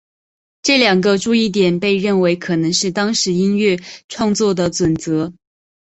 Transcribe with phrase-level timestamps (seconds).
[0.63, 3.77] 这两个注意点被认为可能是当时音乐
[4.09, 5.31] 创作的准则。